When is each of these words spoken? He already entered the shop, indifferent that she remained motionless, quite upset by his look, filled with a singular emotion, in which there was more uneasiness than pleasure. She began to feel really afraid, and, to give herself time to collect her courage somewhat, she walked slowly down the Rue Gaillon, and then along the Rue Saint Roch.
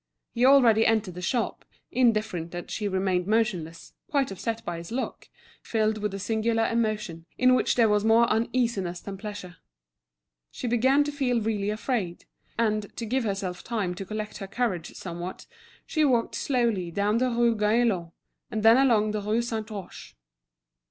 He 0.31 0.45
already 0.47 0.83
entered 0.83 1.13
the 1.13 1.21
shop, 1.21 1.63
indifferent 1.91 2.49
that 2.49 2.71
she 2.71 2.87
remained 2.87 3.27
motionless, 3.27 3.93
quite 4.09 4.31
upset 4.31 4.65
by 4.65 4.79
his 4.79 4.91
look, 4.91 5.29
filled 5.61 5.99
with 5.99 6.11
a 6.15 6.17
singular 6.17 6.65
emotion, 6.67 7.27
in 7.37 7.53
which 7.53 7.75
there 7.75 7.87
was 7.87 8.03
more 8.03 8.25
uneasiness 8.27 8.99
than 8.99 9.15
pleasure. 9.19 9.57
She 10.49 10.65
began 10.65 11.03
to 11.03 11.11
feel 11.11 11.39
really 11.39 11.69
afraid, 11.69 12.25
and, 12.57 12.91
to 12.97 13.05
give 13.05 13.25
herself 13.25 13.63
time 13.63 13.93
to 13.93 14.03
collect 14.07 14.37
her 14.39 14.47
courage 14.47 14.95
somewhat, 14.95 15.45
she 15.85 16.03
walked 16.03 16.33
slowly 16.33 16.89
down 16.89 17.19
the 17.19 17.29
Rue 17.29 17.53
Gaillon, 17.55 18.11
and 18.49 18.63
then 18.63 18.77
along 18.77 19.11
the 19.11 19.21
Rue 19.21 19.43
Saint 19.43 19.69
Roch. 19.69 20.15